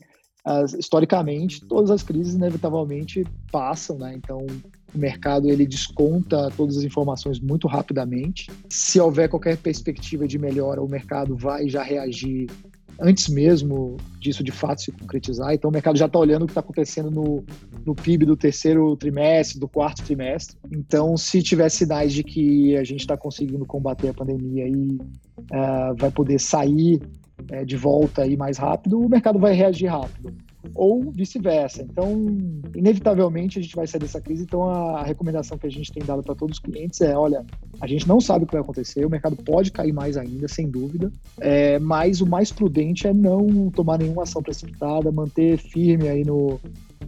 [0.79, 4.14] historicamente todas as crises inevitavelmente passam, né?
[4.14, 4.46] Então
[4.94, 8.50] o mercado ele desconta todas as informações muito rapidamente.
[8.68, 12.46] Se houver qualquer perspectiva de melhora, o mercado vai já reagir
[13.00, 15.52] antes mesmo disso de fato se concretizar.
[15.54, 17.44] Então o mercado já está olhando o que está acontecendo no,
[17.85, 20.57] no PIB do terceiro trimestre, do quarto trimestre.
[20.70, 25.94] Então, se tiver sinais de que a gente está conseguindo combater a pandemia e uh,
[25.96, 27.00] vai poder sair
[27.52, 30.35] uh, de volta aí mais rápido, o mercado vai reagir rápido
[30.75, 31.83] ou vice-versa.
[31.83, 32.27] Então,
[32.75, 34.43] inevitavelmente, a gente vai sair dessa crise.
[34.43, 37.45] Então, a recomendação que a gente tem dado para todos os clientes é: olha,
[37.81, 40.69] a gente não sabe o que vai acontecer, o mercado pode cair mais ainda, sem
[40.69, 46.25] dúvida, é, mas o mais prudente é não tomar nenhuma ação precipitada, manter firme aí
[46.25, 46.59] no,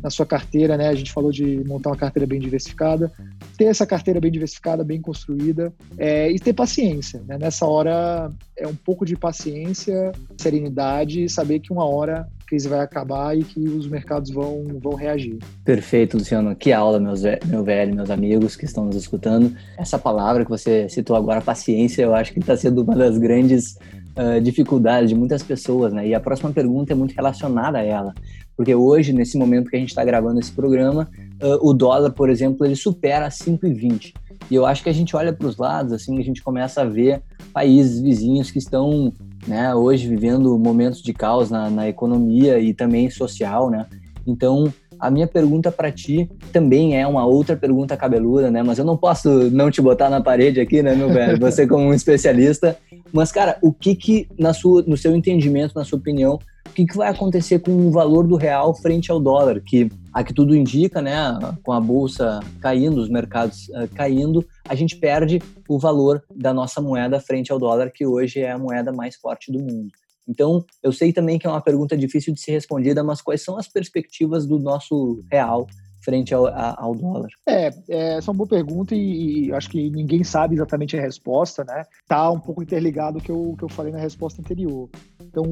[0.02, 0.88] na sua carteira, né?
[0.88, 3.10] A gente falou de montar uma carteira bem diversificada,
[3.56, 7.22] ter essa carteira bem diversificada, bem construída é, e ter paciência.
[7.26, 7.38] Né?
[7.38, 12.80] Nessa hora é um pouco de paciência, serenidade e saber que uma hora crise vai
[12.80, 15.38] acabar e que os mercados vão, vão reagir.
[15.64, 16.54] Perfeito, Luciano.
[16.54, 19.54] Que aula, meus, meu velho, meus amigos que estão nos escutando.
[19.76, 23.76] Essa palavra que você citou agora, paciência, eu acho que está sendo uma das grandes
[24.16, 26.06] uh, dificuldades de muitas pessoas, né?
[26.06, 28.14] E a próxima pergunta é muito relacionada a ela,
[28.56, 31.08] porque hoje, nesse momento que a gente está gravando esse programa,
[31.42, 34.14] uh, o dólar, por exemplo, ele supera 5,20.
[34.50, 36.84] E eu acho que a gente olha para os lados, assim, a gente começa a
[36.84, 39.12] ver países vizinhos que estão,
[39.46, 43.86] né, hoje vivendo momentos de caos na, na economia e também social, né?
[44.26, 48.62] Então, a minha pergunta para ti também é uma outra pergunta cabeluda, né?
[48.62, 51.38] Mas eu não posso não te botar na parede aqui, né, meu velho?
[51.38, 52.76] Você como um especialista.
[53.12, 56.84] Mas, cara, o que que, na sua, no seu entendimento, na sua opinião, o que,
[56.84, 59.60] que vai acontecer com o valor do real frente ao dólar?
[59.60, 61.16] Que, a que tudo indica, né,
[61.62, 66.80] com a bolsa caindo, os mercados uh, caindo, a gente perde o valor da nossa
[66.80, 69.90] moeda frente ao dólar, que hoje é a moeda mais forte do mundo.
[70.28, 73.56] Então, eu sei também que é uma pergunta difícil de ser respondida, mas quais são
[73.56, 75.66] as perspectivas do nosso real
[76.04, 77.28] frente ao, ao dólar?
[77.48, 81.00] É, é, essa é uma boa pergunta e, e, acho que ninguém sabe exatamente a
[81.00, 81.84] resposta, né?
[82.06, 84.88] Tá um pouco interligado que eu, que eu falei na resposta anterior.
[85.20, 85.44] Então,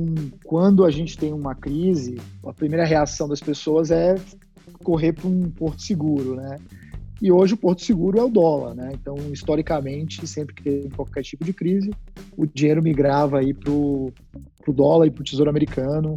[0.45, 4.15] quando a gente tem uma crise, a primeira reação das pessoas é
[4.83, 6.59] correr para um porto seguro, né?
[7.25, 8.91] E hoje o porto seguro é o dólar, né?
[8.93, 11.91] Então, historicamente, sempre que tem qualquer tipo de crise,
[12.37, 14.13] o dinheiro migrava aí para o
[14.69, 16.17] dólar e para o tesouro americano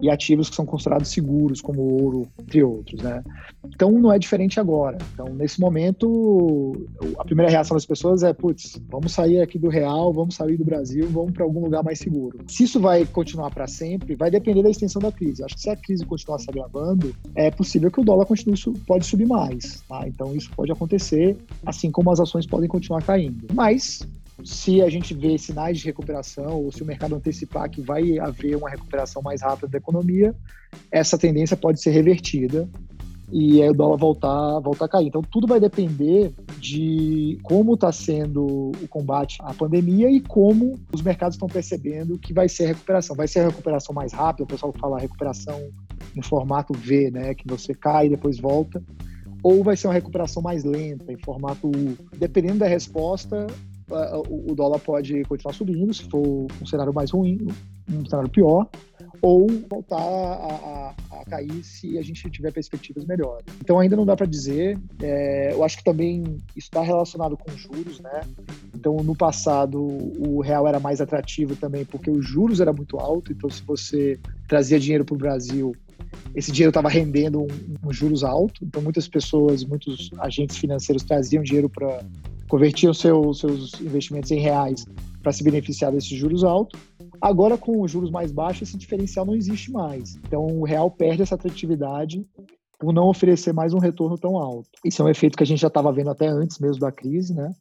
[0.00, 3.22] e ativos que são considerados seguros, como ouro, entre outros, né?
[3.64, 4.98] Então não é diferente agora.
[5.12, 6.86] Então nesse momento
[7.18, 10.64] a primeira reação das pessoas é, putz, vamos sair aqui do real, vamos sair do
[10.64, 12.38] Brasil, vamos para algum lugar mais seguro.
[12.46, 15.42] Se isso vai continuar para sempre, vai depender da extensão da crise.
[15.42, 18.56] Acho que se a crise continuar se agravando, é possível que o dólar continue
[18.86, 20.06] pode subir mais, tá?
[20.06, 23.46] Então isso pode acontecer, assim como as ações podem continuar caindo.
[23.52, 24.06] Mas
[24.44, 28.56] se a gente vê sinais de recuperação ou se o mercado antecipar que vai haver
[28.56, 30.34] uma recuperação mais rápida da economia,
[30.90, 32.68] essa tendência pode ser revertida
[33.32, 35.06] e aí o dólar voltar, voltar a cair.
[35.06, 41.02] Então tudo vai depender de como está sendo o combate à pandemia e como os
[41.02, 43.16] mercados estão percebendo que vai ser a recuperação.
[43.16, 45.60] Vai ser a recuperação mais rápida, o pessoal fala recuperação
[46.14, 48.82] em formato V, né, que você cai e depois volta,
[49.42, 51.96] ou vai ser uma recuperação mais lenta, em formato U.
[52.16, 53.46] Dependendo da resposta,
[53.88, 57.46] o dólar pode continuar subindo se for um cenário mais ruim,
[57.88, 58.68] um cenário pior,
[59.22, 63.46] ou voltar a, a, a cair se a gente tiver perspectivas melhores.
[63.60, 64.78] Então ainda não dá para dizer.
[65.00, 68.22] É, eu acho que também está relacionado com juros, né?
[68.74, 73.32] Então no passado o real era mais atrativo também porque os juros era muito alto.
[73.32, 74.18] Então se você
[74.48, 75.74] trazia dinheiro para o Brasil
[76.34, 77.46] esse dinheiro estava rendendo um,
[77.88, 82.04] um, juros alto, então muitas pessoas, muitos agentes financeiros traziam dinheiro para
[82.48, 84.84] convertiam seu, seus investimentos em reais
[85.22, 86.80] para se beneficiar desses juros altos.
[87.20, 90.16] Agora, com os juros mais baixos, esse diferencial não existe mais.
[90.16, 92.24] Então, o real perde essa atratividade
[92.78, 94.68] por não oferecer mais um retorno tão alto.
[94.84, 97.34] Isso é um efeito que a gente já estava vendo até antes mesmo da crise,
[97.34, 97.52] né?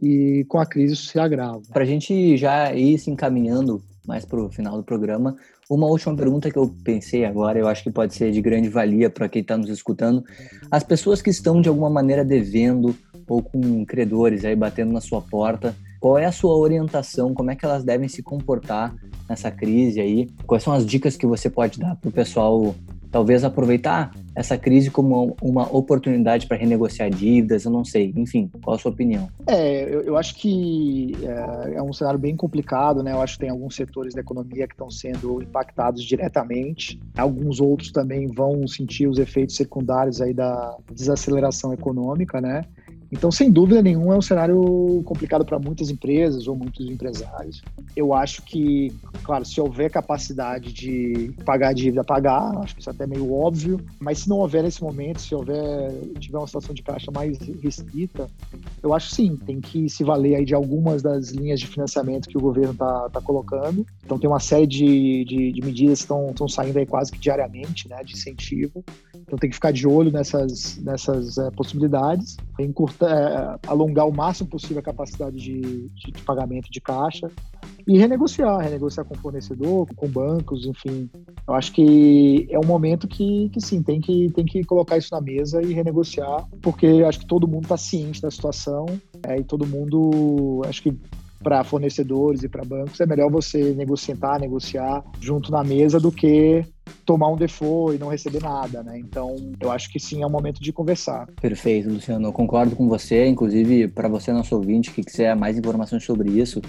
[0.00, 1.62] E com a crise isso se agrava.
[1.72, 5.36] Para a gente já ir se encaminhando mais para o final do programa,
[5.70, 9.08] uma última pergunta que eu pensei agora, eu acho que pode ser de grande valia
[9.08, 10.22] para quem está nos escutando.
[10.70, 12.96] As pessoas que estão de alguma maneira devendo
[13.32, 15.74] ou com credores aí batendo na sua porta.
[15.98, 17.32] Qual é a sua orientação?
[17.32, 18.94] Como é que elas devem se comportar
[19.28, 20.28] nessa crise aí?
[20.46, 22.74] Quais são as dicas que você pode dar para o pessoal
[23.12, 28.12] talvez aproveitar essa crise como uma oportunidade para renegociar dívidas, eu não sei.
[28.16, 29.28] Enfim, qual a sua opinião?
[29.46, 33.12] É, eu, eu acho que é, é, um cenário bem complicado, né?
[33.12, 36.98] Eu acho que tem alguns setores da economia que estão sendo impactados diretamente.
[37.16, 42.64] Alguns outros também vão sentir os efeitos secundários aí da desaceleração econômica, né?
[43.12, 47.60] Então, sem dúvida nenhuma, é um cenário complicado para muitas empresas ou muitos empresários.
[47.94, 48.90] Eu acho que,
[49.22, 53.30] claro, se houver capacidade de pagar a dívida, pagar, acho que isso é até meio
[53.30, 57.36] óbvio, mas se não houver nesse momento, se houver, tiver uma situação de caixa mais
[57.62, 58.30] restrita,
[58.82, 62.38] eu acho sim, tem que se valer aí de algumas das linhas de financiamento que
[62.38, 63.86] o governo está tá colocando.
[64.02, 67.90] Então, tem uma série de, de, de medidas que estão saindo aí quase que diariamente,
[67.90, 68.82] né, de incentivo.
[69.14, 74.48] Então, tem que ficar de olho nessas, nessas é, possibilidades, encurtar é, alongar o máximo
[74.48, 77.30] possível a capacidade de, de, de, pagamento de caixa
[77.86, 81.10] e renegociar, renegociar com fornecedor, com bancos, enfim.
[81.46, 85.08] Eu acho que é um momento que, que sim, tem que, tem que colocar isso
[85.12, 88.86] na mesa e renegociar, porque acho que todo mundo está ciente da situação
[89.26, 90.96] é, e todo mundo, acho que
[91.42, 96.64] para fornecedores e para bancos, é melhor você negociar, negociar junto na mesa do que
[97.04, 98.98] tomar um default e não receber nada, né?
[98.98, 101.26] Então, eu acho que sim é o momento de conversar.
[101.40, 102.28] Perfeito, Luciano.
[102.28, 103.26] Eu concordo com você.
[103.26, 106.60] Inclusive, para você, nosso ouvinte, que quiser mais informações sobre isso,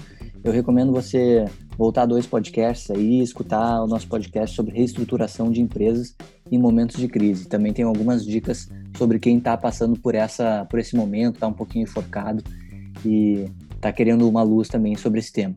[0.42, 1.44] eu recomendo você
[1.76, 6.14] voltar dois podcasts aí, escutar o nosso podcast sobre reestruturação de empresas
[6.50, 7.48] em momentos de crise.
[7.48, 11.52] Também tem algumas dicas sobre quem está passando por essa, por esse momento, está um
[11.52, 12.42] pouquinho enforcado
[13.04, 13.46] e
[13.84, 15.54] está querendo uma luz também sobre esse tema.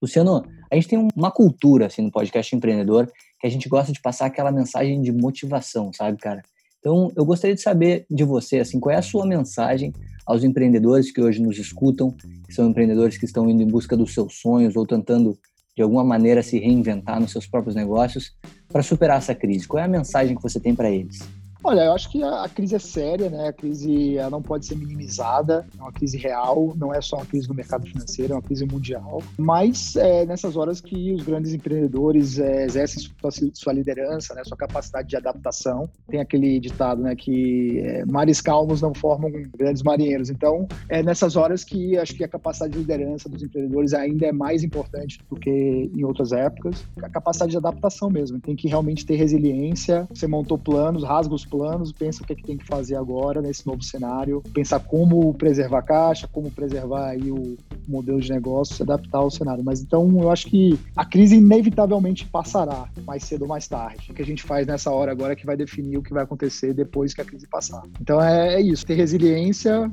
[0.00, 4.00] Luciano, A gente tem uma cultura, assim, no podcast empreendedor, que a gente gosta de
[4.00, 6.42] passar aquela mensagem de motivação, sabe, cara?
[6.78, 9.92] Então, eu gostaria de saber de você, assim, qual é a sua mensagem
[10.26, 12.14] aos empreendedores que hoje nos escutam,
[12.46, 15.36] que são empreendedores que estão indo em busca dos seus sonhos ou tentando,
[15.76, 18.36] de alguma maneira, se reinventar nos seus próprios negócios
[18.68, 19.66] para superar essa crise.
[19.66, 21.18] Qual é a mensagem que você tem para eles?
[21.62, 23.48] Olha, eu acho que a, crise é séria, né?
[23.48, 27.26] A crise ela não pode ser minimizada, é uma crise real, não é só uma
[27.26, 29.22] crise no mercado financeiro, é uma crise mundial.
[29.38, 34.42] Mas é nessas horas que os grandes empreendedores é, exercem sua, sua, liderança, né?
[34.44, 35.88] Sua capacidade de adaptação.
[36.08, 37.14] Tem aquele ditado, né?
[37.14, 40.30] Que é, mares calmos não formam grandes marinheiros.
[40.30, 44.32] Então, é nessas horas que acho que a capacidade de liderança dos empreendedores ainda é
[44.32, 45.50] mais importante do que
[45.94, 46.86] em outras épocas.
[47.02, 48.40] A capacidade de adaptação mesmo.
[48.40, 50.08] Tem que realmente ter resiliência.
[50.12, 53.42] Você montou planos, rasga os planos, pensa o que, é que tem que fazer agora
[53.42, 57.56] nesse novo cenário, pensar como preservar a caixa, como preservar aí o
[57.88, 59.64] modelo de negócio, se adaptar ao cenário.
[59.64, 64.10] Mas então eu acho que a crise inevitavelmente passará, mais cedo ou mais tarde.
[64.10, 66.22] O que a gente faz nessa hora agora é que vai definir o que vai
[66.22, 67.82] acontecer depois que a crise passar.
[68.00, 69.90] Então é, é isso, ter resiliência,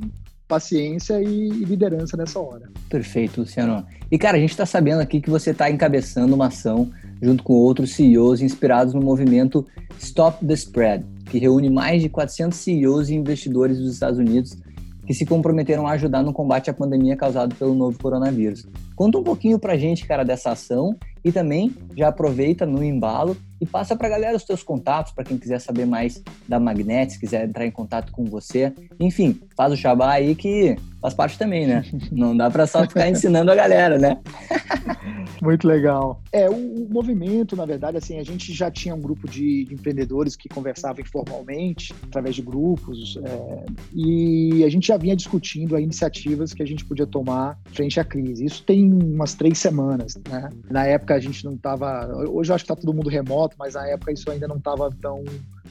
[0.48, 2.70] paciência e, liderança nessa hora.
[2.90, 3.86] Perfeito, Luciano.
[4.10, 6.90] E cara, a gente está sabendo aqui que você está encabeçando uma ação
[7.22, 9.66] junto com outros CEOs inspirados no movimento
[10.00, 14.58] Stop the Spread, que reúne mais de 400 CEOs e investidores dos Estados Unidos
[15.06, 18.68] que se comprometeram a ajudar no combate à pandemia causada pelo novo coronavírus.
[18.94, 23.66] Conta um pouquinho pra gente, cara, dessa ação e também já aproveita no embalo e
[23.66, 27.48] passa para a galera os teus contatos, para quem quiser saber mais da Magnetis, quiser
[27.48, 28.74] entrar em contato com você.
[29.00, 31.84] Enfim, faz o xabá aí que faz parte também, né?
[32.12, 34.18] Não dá para só ficar ensinando a galera, né?
[35.42, 36.22] Muito legal.
[36.32, 39.74] É, o, o, movimento, na verdade, assim, a gente já tinha um grupo de, de
[39.74, 46.54] empreendedores que conversavam informalmente, através de grupos, é, e a gente já vinha discutindo iniciativas
[46.54, 48.46] que a gente podia tomar frente à crise.
[48.46, 50.50] Isso tem umas três semanas, né?
[50.70, 52.08] Na época a gente não estava.
[52.30, 54.90] Hoje eu acho que está todo mundo remoto, mas na época isso ainda não estava
[55.02, 55.24] tão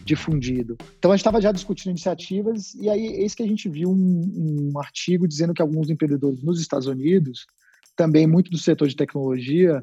[0.04, 0.76] difundido.
[0.98, 4.70] Então a gente estava já discutindo iniciativas e aí eis que a gente viu um,
[4.72, 7.46] um artigo dizendo que alguns empreendedores nos Estados Unidos,
[7.96, 9.82] também muito do setor de tecnologia,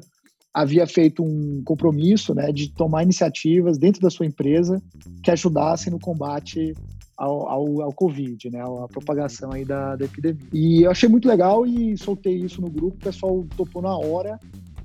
[0.54, 4.80] havia feito um compromisso né, de tomar iniciativas dentro da sua empresa
[5.22, 6.74] que ajudassem no combate
[7.16, 10.46] ao, ao, ao Covid, né, a propagação aí da, da epidemia.
[10.52, 14.38] E eu achei muito legal e soltei isso no grupo, o pessoal topou na hora.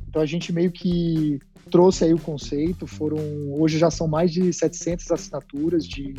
[0.08, 3.18] Então a gente meio que trouxe aí o conceito, foram
[3.60, 6.16] hoje já são mais de 700 assinaturas de,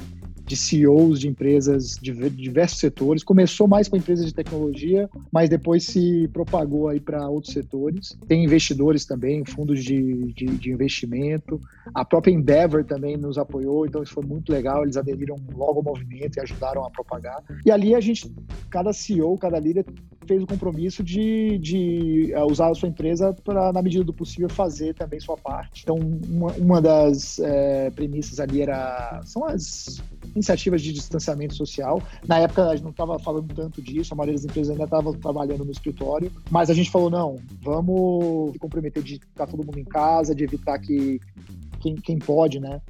[0.51, 3.23] de CEOs de empresas de diversos setores.
[3.23, 8.19] Começou mais com empresas de tecnologia, mas depois se propagou aí para outros setores.
[8.27, 11.61] Tem investidores também, fundos de, de, de, investimento.
[11.95, 14.83] A própria Endeavor também nos apoiou, então isso foi muito legal.
[14.83, 17.45] Eles aderiram logo ao movimento e ajudaram a propagar.
[17.65, 18.29] E ali a gente,
[18.69, 19.85] cada CEO, cada líder
[20.27, 24.49] fez o compromisso de, de eh, usar a sua empresa para, na medida do possível,
[24.49, 25.83] fazer também sua parte.
[25.85, 30.03] Então, uma, uma das é, premissas ali era são as
[30.41, 32.03] iniciativas de distanciamento social.
[32.27, 35.13] Na época a gente não estava falando tanto disso, a maioria das empresas ainda estava
[35.15, 39.79] trabalhando no escritório, mas a gente falou não, vamos se comprometer de estar todo mundo
[39.79, 41.21] em casa, de evitar que
[41.81, 42.81] quem, quem pode, né?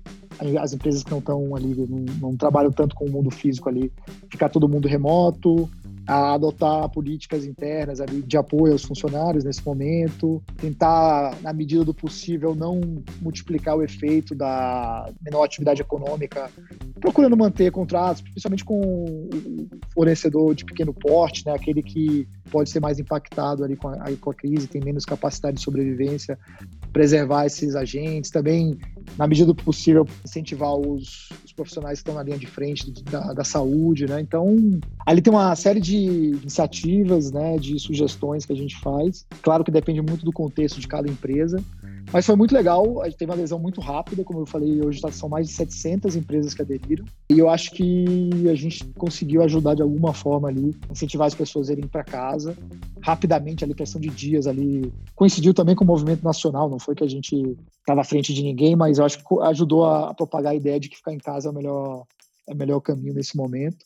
[0.60, 3.92] As empresas que não estão ali, não, não trabalham tanto com o mundo físico ali,
[4.30, 5.68] ficar todo mundo remoto,
[6.10, 11.94] a adotar políticas internas ali de apoio aos funcionários nesse momento, tentar, na medida do
[11.94, 12.80] possível, não
[13.22, 16.50] multiplicar o efeito da menor atividade econômica,
[17.00, 22.80] procurando manter contratos, principalmente com o fornecedor de pequeno porte, né, aquele que pode ser
[22.80, 26.36] mais impactado ali com a, com a crise, tem menos capacidade de sobrevivência,
[26.92, 28.78] preservar esses agentes, também,
[29.16, 33.32] na medida do possível, incentivar os, os profissionais que estão na linha de frente da,
[33.32, 34.20] da, saúde, né?
[34.20, 39.26] Então, ali tem uma série de iniciativas, né, de sugestões que a gente faz.
[39.42, 41.62] Claro que depende muito do contexto de cada empresa,
[42.12, 45.00] mas foi muito legal, a gente teve uma adesão muito rápida, como eu falei, hoje
[45.00, 47.04] tá, são mais de 700 empresas que aderiram.
[47.30, 51.68] E eu acho que a gente conseguiu ajudar de alguma forma ali, incentivar as pessoas
[51.68, 52.56] a irem para casa
[53.02, 54.92] rapidamente, ali, questão de dias ali.
[55.14, 58.42] Coincidiu também com o movimento nacional, não foi que a gente estava à frente de
[58.42, 61.48] ninguém, mas eu acho que ajudou a propagar a ideia de que ficar em casa
[61.48, 62.04] é o melhor,
[62.48, 63.84] é o melhor caminho nesse momento.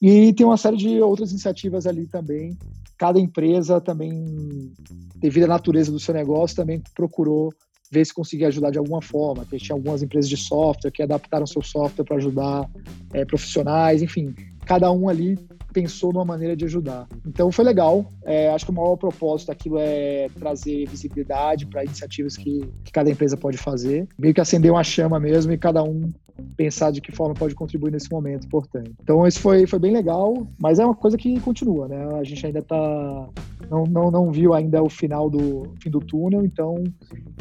[0.00, 2.56] E tem uma série de outras iniciativas ali também.
[2.98, 4.72] Cada empresa também,
[5.16, 7.52] devido à natureza do seu negócio, também procurou
[7.90, 9.46] ver se conseguia ajudar de alguma forma.
[9.56, 12.68] Tinha algumas empresas de software que adaptaram seu software para ajudar
[13.12, 15.38] é, profissionais, enfim, cada um ali
[15.72, 17.06] pensou numa maneira de ajudar.
[17.26, 18.10] Então foi legal.
[18.24, 23.10] É, acho que o maior propósito daquilo é trazer visibilidade para iniciativas que, que, cada
[23.10, 24.08] empresa pode fazer.
[24.18, 26.10] Meio que acender uma chama mesmo e cada um
[26.56, 28.92] pensar de que forma pode contribuir nesse momento importante.
[29.02, 32.18] Então, esse foi, foi bem legal, mas é uma coisa que continua, né?
[32.18, 33.28] A gente ainda está
[33.70, 36.84] não, não, não viu ainda o final do fim do túnel, então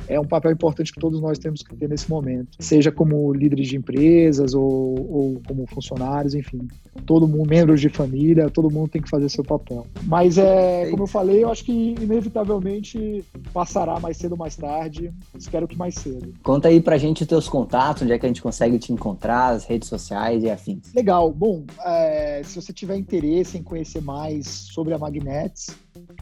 [0.08, 3.68] é um papel importante que todos nós temos que ter nesse momento, seja como líderes
[3.68, 6.68] de empresas ou, ou como funcionários, enfim,
[7.06, 9.86] todo mundo, membros de família, todo mundo tem que fazer seu papel.
[10.04, 13.24] Mas é, como eu falei, eu acho que inevitavelmente
[13.54, 16.34] passará mais cedo ou mais tarde, espero que mais cedo.
[16.43, 19.50] Conta aí pra gente os teus contatos, onde é que a gente consegue te encontrar,
[19.50, 20.94] as redes sociais e afins.
[20.94, 25.76] Legal, bom, é, se você tiver interesse em conhecer mais sobre a Magnets,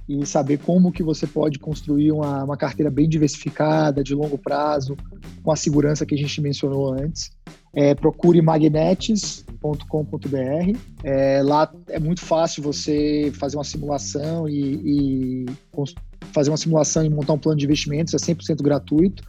[0.08, 4.98] e saber como que você pode construir uma, uma carteira bem diversificada, de longo prazo,
[5.42, 7.32] com a segurança que a gente mencionou antes.
[7.76, 10.78] É, procure magnetes.com.br.
[11.04, 15.46] É, lá é muito fácil você fazer uma simulação e, e
[16.32, 19.24] fazer uma simulação e montar um plano de investimentos, é 100% gratuito.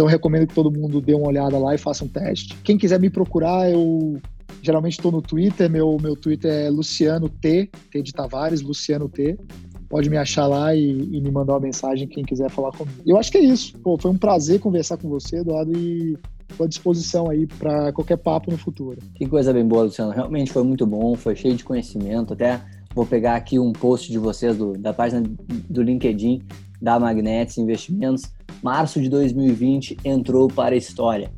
[0.00, 2.56] Então eu recomendo que todo mundo dê uma olhada lá e faça um teste.
[2.64, 4.18] Quem quiser me procurar, eu
[4.62, 9.36] geralmente estou no Twitter, meu, meu Twitter é Luciano T, T de Tavares, Luciano T
[9.90, 12.96] pode me achar lá e, e, me mandar uma mensagem quem quiser falar comigo.
[13.04, 13.76] Eu acho que é isso.
[13.80, 16.16] Pô, foi um prazer conversar com você, Eduardo, e
[16.48, 18.96] estou à disposição aí para qualquer papo no futuro.
[19.16, 20.12] Que coisa bem boa, Luciano.
[20.12, 22.32] Realmente foi muito bom, foi cheio de conhecimento.
[22.32, 22.58] Até
[22.94, 25.28] vou pegar aqui um post de vocês do, da página
[25.68, 26.40] do LinkedIn
[26.80, 28.22] da Magnets Investimentos.
[28.62, 31.32] Março de 2020 entrou para a história.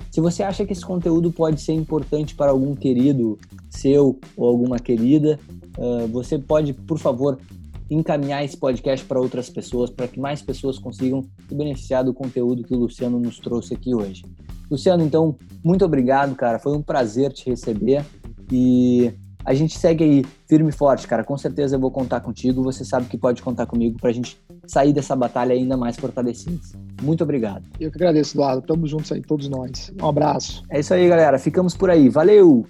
[0.10, 3.38] Se você acha que esse conteúdo pode ser importante para algum querido
[3.70, 5.40] seu ou alguma querida,
[5.78, 7.38] uh, você pode, por favor,
[7.90, 12.64] encaminhar esse podcast para outras pessoas, para que mais pessoas consigam se beneficiar do conteúdo
[12.64, 14.24] que o Luciano nos trouxe aqui hoje.
[14.70, 16.60] Luciano, então, muito obrigado, cara.
[16.60, 18.04] Foi um prazer te receber
[18.52, 19.14] e
[19.46, 21.24] a gente segue aí firme e forte, cara.
[21.24, 22.64] Com certeza eu vou contar contigo.
[22.64, 26.74] Você sabe que pode contar comigo para a gente sair dessa batalha ainda mais fortalecidos.
[27.02, 27.66] Muito obrigado.
[27.80, 28.62] Eu que agradeço, Eduardo.
[28.62, 29.92] Tamo juntos aí, todos nós.
[30.02, 30.64] Um abraço.
[30.70, 31.38] É isso aí, galera.
[31.38, 32.10] Ficamos por aí.
[32.10, 32.66] Valeu!